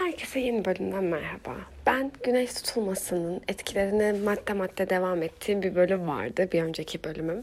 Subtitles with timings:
[0.00, 1.56] Herkese yeni bölümden merhaba.
[1.86, 6.48] Ben güneş tutulmasının etkilerini madde madde devam ettiğim bir bölüm vardı.
[6.52, 7.42] Bir önceki bölümüm.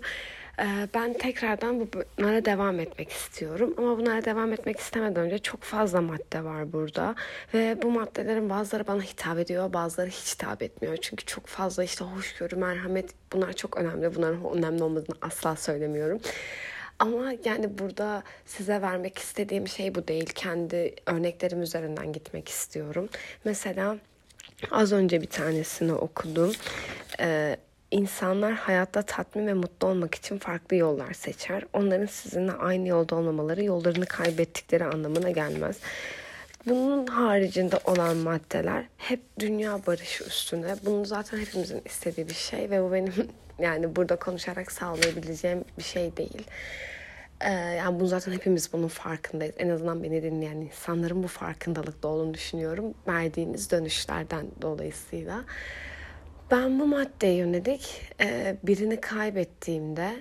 [0.59, 3.73] Ee, ben tekrardan bunlara devam etmek istiyorum.
[3.77, 7.15] Ama bunlara devam etmek istemeden önce çok fazla madde var burada.
[7.53, 10.97] Ve bu maddelerin bazıları bana hitap ediyor, bazıları hiç hitap etmiyor.
[11.01, 14.15] Çünkü çok fazla işte hoşgörü, merhamet bunlar çok önemli.
[14.15, 16.19] Bunların önemli olmadığını asla söylemiyorum.
[16.99, 20.25] Ama yani burada size vermek istediğim şey bu değil.
[20.35, 23.09] Kendi örneklerim üzerinden gitmek istiyorum.
[23.45, 23.97] Mesela
[24.71, 26.51] az önce bir tanesini okudum.
[27.19, 27.57] Ee,
[27.91, 31.63] insanlar hayatta tatmin ve mutlu olmak için farklı yollar seçer.
[31.73, 35.77] Onların sizinle aynı yolda olmamaları yollarını kaybettikleri anlamına gelmez.
[36.65, 40.75] Bunun haricinde olan maddeler hep dünya barışı üstüne.
[40.85, 43.13] Bunu zaten hepimizin istediği bir şey ve bu benim
[43.59, 46.47] yani burada konuşarak sağlayabileceğim bir şey değil.
[47.41, 49.55] Ee, yani bu zaten hepimiz bunun farkındayız.
[49.57, 52.93] En azından beni dinleyen insanların bu farkındalıkta olduğunu düşünüyorum.
[53.07, 55.43] Verdiğiniz dönüşlerden dolayısıyla.
[56.51, 60.11] Ben bu maddeye yönelik e, birini kaybettiğimde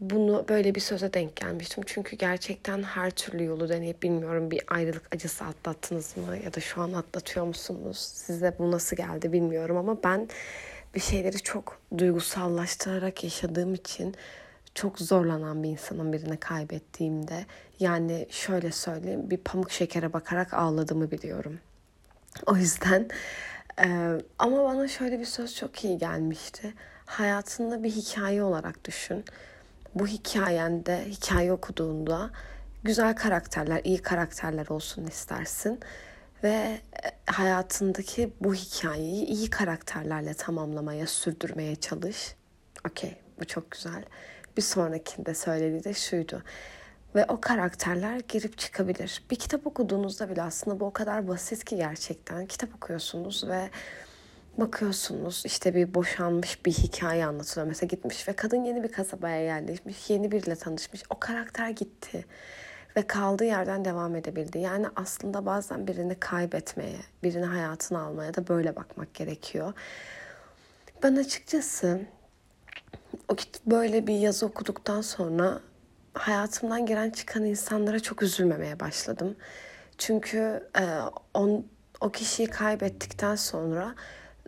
[0.00, 1.84] bunu böyle bir söze denk gelmiştim.
[1.86, 6.80] Çünkü gerçekten her türlü yolu deneyip bilmiyorum bir ayrılık acısı atlattınız mı ya da şu
[6.80, 7.98] an atlatıyor musunuz?
[7.98, 10.28] Size bu nasıl geldi bilmiyorum ama ben
[10.96, 14.14] bir şeyleri çok duygusallaştırarak yaşadığım için
[14.74, 17.46] çok zorlanan bir insanın birini kaybettiğimde
[17.80, 21.60] yani şöyle söyleyeyim bir pamuk şekere bakarak ağladığımı biliyorum.
[22.46, 23.08] O yüzden
[23.84, 26.74] e, ama bana şöyle bir söz çok iyi gelmişti.
[27.06, 29.24] Hayatında bir hikaye olarak düşün.
[29.94, 32.30] Bu hikayende, hikaye okuduğunda
[32.84, 35.80] güzel karakterler, iyi karakterler olsun istersin.
[36.44, 36.80] Ve
[37.26, 42.34] hayatındaki bu hikayeyi iyi karakterlerle tamamlamaya, sürdürmeye çalış.
[42.88, 44.04] Okey, bu çok güzel
[44.56, 46.42] bir sonrakinde söylediği de şuydu.
[47.14, 49.22] Ve o karakterler girip çıkabilir.
[49.30, 52.46] Bir kitap okuduğunuzda bile aslında bu o kadar basit ki gerçekten.
[52.46, 53.70] Kitap okuyorsunuz ve
[54.58, 57.66] bakıyorsunuz işte bir boşanmış bir hikaye anlatılıyor.
[57.66, 61.02] Mesela gitmiş ve kadın yeni bir kasabaya yerleşmiş, yeni biriyle tanışmış.
[61.10, 62.24] O karakter gitti
[62.96, 64.58] ve kaldığı yerden devam edebildi.
[64.58, 69.72] Yani aslında bazen birini kaybetmeye, birini hayatına almaya da böyle bakmak gerekiyor.
[71.02, 72.00] Ben açıkçası
[73.28, 73.36] o
[73.66, 75.60] böyle bir yazı okuduktan sonra
[76.14, 79.36] hayatımdan giren çıkan insanlara çok üzülmemeye başladım.
[79.98, 80.84] Çünkü e,
[81.34, 81.66] on,
[82.00, 83.94] o kişiyi kaybettikten sonra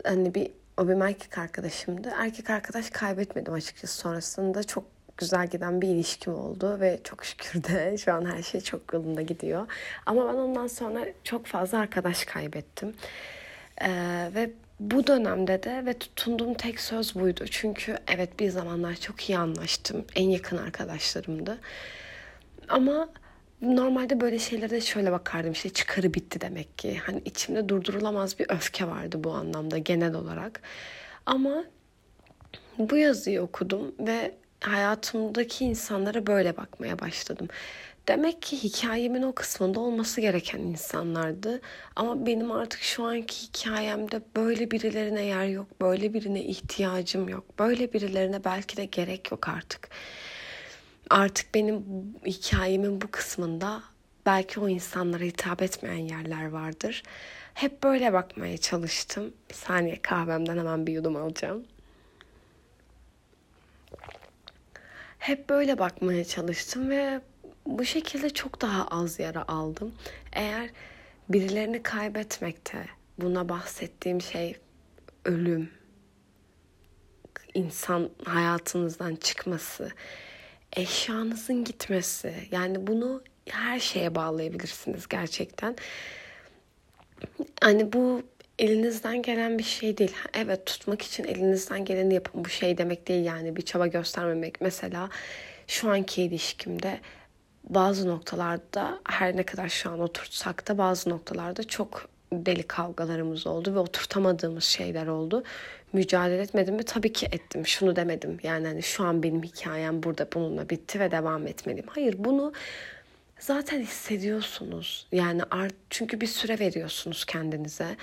[0.05, 2.13] hani bir o benim erkek arkadaşımdı.
[2.17, 4.85] Erkek arkadaş kaybetmedim açıkçası sonrasında çok
[5.19, 9.23] güzel giden bir ilişkim oldu ve çok şükür de şu an her şey çok yolunda
[9.23, 9.67] gidiyor.
[10.07, 12.95] Ama ben ondan sonra çok fazla arkadaş kaybettim.
[13.83, 17.45] Ee, ve bu dönemde de ve tutunduğum tek söz buydu.
[17.51, 20.05] Çünkü evet bir zamanlar çok iyi anlaştım.
[20.15, 21.59] En yakın arkadaşlarımdı.
[22.69, 23.09] Ama
[23.63, 26.99] normalde böyle şeylere şöyle bakardım işte çıkarı bitti demek ki.
[27.07, 30.61] Hani içimde durdurulamaz bir öfke vardı bu anlamda genel olarak.
[31.27, 31.65] Ama
[32.79, 37.49] bu yazıyı okudum ve hayatımdaki insanlara böyle bakmaya başladım.
[38.09, 41.61] Demek ki hikayemin o kısmında olması gereken insanlardı.
[41.97, 45.67] Ama benim artık şu anki hikayemde böyle birilerine yer yok.
[45.81, 47.59] Böyle birine ihtiyacım yok.
[47.59, 49.89] Böyle birilerine belki de gerek yok artık.
[51.11, 51.85] Artık benim
[52.27, 53.83] hikayemin bu kısmında
[54.27, 57.03] belki o insanlara hitap etmeyen yerler vardır.
[57.55, 59.33] Hep böyle bakmaya çalıştım.
[59.51, 61.65] Bir saniye kahvemden hemen bir yudum alacağım.
[65.19, 67.21] Hep böyle bakmaya çalıştım ve
[67.67, 69.95] bu şekilde çok daha az yara aldım.
[70.33, 70.71] Eğer
[71.29, 72.87] birilerini kaybetmekte
[73.19, 74.57] buna bahsettiğim şey
[75.25, 75.71] ölüm,
[77.55, 79.91] insan hayatınızdan çıkması,
[80.77, 82.35] eşyanızın gitmesi.
[82.51, 85.77] Yani bunu her şeye bağlayabilirsiniz gerçekten.
[87.63, 88.23] Hani bu
[88.59, 90.15] elinizden gelen bir şey değil.
[90.35, 92.45] Evet tutmak için elinizden geleni yapın.
[92.45, 94.61] Bu şey demek değil yani bir çaba göstermemek.
[94.61, 95.09] Mesela
[95.67, 97.01] şu anki ilişkimde
[97.65, 103.75] bazı noktalarda her ne kadar şu an oturtsak da bazı noktalarda çok deli kavgalarımız oldu
[103.75, 105.45] ve oturtamadığımız şeyler oldu.
[105.93, 106.83] Mücadele etmedim mi?
[106.83, 107.67] Tabii ki ettim.
[107.67, 108.39] Şunu demedim.
[108.43, 111.87] Yani hani şu an benim hikayem burada bununla bitti ve devam etmeliyim.
[111.89, 112.53] Hayır bunu
[113.39, 115.07] zaten hissediyorsunuz.
[115.13, 117.97] Yani art, çünkü bir süre veriyorsunuz kendinize.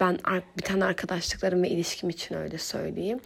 [0.00, 0.18] Ben
[0.58, 3.20] bir tane arkadaşlıklarım ve ilişkim için öyle söyleyeyim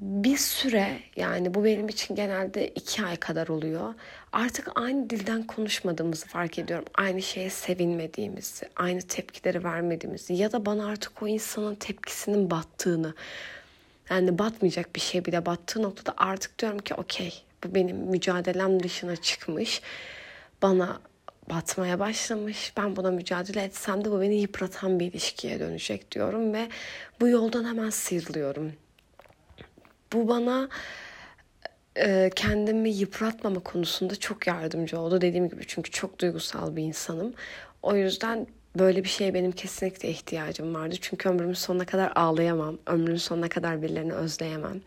[0.00, 3.94] bir süre yani bu benim için genelde iki ay kadar oluyor.
[4.32, 6.84] Artık aynı dilden konuşmadığımızı fark ediyorum.
[6.94, 13.14] Aynı şeye sevinmediğimizi, aynı tepkileri vermediğimizi ya da bana artık o insanın tepkisinin battığını
[14.10, 19.16] yani batmayacak bir şey bile battığı noktada artık diyorum ki okey bu benim mücadelem dışına
[19.16, 19.82] çıkmış.
[20.62, 21.00] Bana
[21.50, 22.72] batmaya başlamış.
[22.76, 26.68] Ben buna mücadele etsem de bu beni yıpratan bir ilişkiye dönecek diyorum ve
[27.20, 28.72] bu yoldan hemen sıyrılıyorum.
[30.12, 30.68] Bu bana
[31.96, 35.20] e, kendimi yıpratmama konusunda çok yardımcı oldu.
[35.20, 37.34] Dediğim gibi çünkü çok duygusal bir insanım.
[37.82, 38.46] O yüzden
[38.78, 40.94] böyle bir şeye benim kesinlikle ihtiyacım vardı.
[41.00, 42.78] Çünkü ömrümün sonuna kadar ağlayamam.
[42.86, 44.80] Ömrümün sonuna kadar birilerini özleyemem.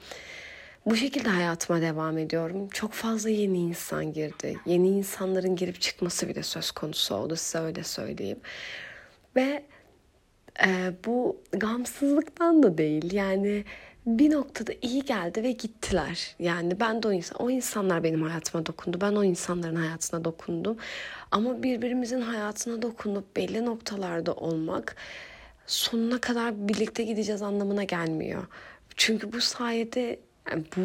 [0.86, 2.70] Bu şekilde hayatıma devam ediyorum.
[2.70, 4.60] Çok fazla yeni insan girdi.
[4.66, 8.40] Yeni insanların girip çıkması bile söz konusu oldu size öyle söyleyeyim.
[9.36, 9.66] Ve
[10.66, 13.14] e, bu gamsızlıktan da değil.
[13.14, 13.66] Yani
[14.06, 16.36] bir noktada iyi geldi ve gittiler.
[16.40, 19.02] Yani ben de o insan, o insanlar benim hayatıma dokundu.
[19.02, 20.78] Ben o insanların hayatına dokundum.
[21.32, 24.96] Ama birbirimizin hayatına dokunup belli noktalarda olmak
[25.68, 28.48] sonuna kadar birlikte gideceğiz anlamına gelmiyor.
[28.96, 30.20] Çünkü bu sayede
[30.52, 30.82] yani bu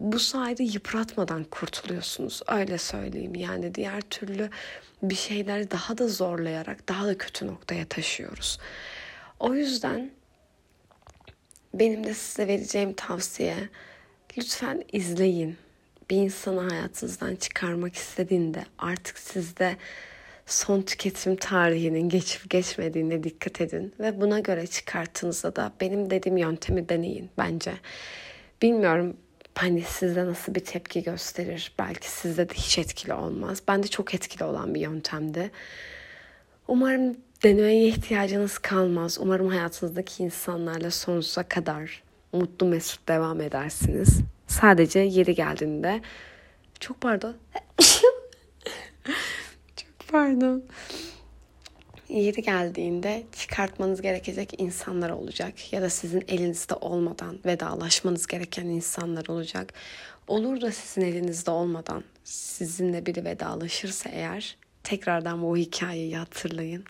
[0.00, 2.42] bu sayede yıpratmadan kurtuluyorsunuz.
[2.48, 3.34] Öyle söyleyeyim.
[3.34, 4.50] Yani diğer türlü
[5.02, 8.58] bir şeyleri daha da zorlayarak daha da kötü noktaya taşıyoruz.
[9.40, 10.10] O yüzden
[11.74, 13.56] benim de size vereceğim tavsiye
[14.38, 15.56] lütfen izleyin.
[16.10, 19.76] Bir insanı hayatınızdan çıkarmak istediğinde artık sizde
[20.46, 26.88] son tüketim tarihinin geçip geçmediğine dikkat edin ve buna göre çıkarttığınızda da benim dediğim yöntemi
[26.88, 27.72] deneyin bence.
[28.62, 29.16] Bilmiyorum
[29.54, 31.72] hani sizde nasıl bir tepki gösterir.
[31.78, 33.62] Belki sizde de hiç etkili olmaz.
[33.68, 35.50] Bende çok etkili olan bir yöntemdi.
[36.68, 39.18] Umarım denemeye ihtiyacınız kalmaz.
[39.20, 42.02] Umarım hayatınızdaki insanlarla sonsuza kadar
[42.32, 44.20] mutlu mesut devam edersiniz.
[44.46, 46.00] Sadece yeri geldiğinde
[46.80, 47.36] çok pardon.
[49.76, 50.62] çok pardon.
[52.10, 59.74] Yeri geldiğinde çıkartmanız gerekecek insanlar olacak ya da sizin elinizde olmadan vedalaşmanız gereken insanlar olacak.
[60.28, 66.84] Olur da sizin elinizde olmadan sizinle biri vedalaşırsa eğer tekrardan bu hikayeyi hatırlayın.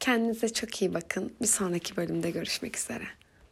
[0.00, 1.32] Kendinize çok iyi bakın.
[1.40, 3.17] Bir sonraki bölümde görüşmek üzere.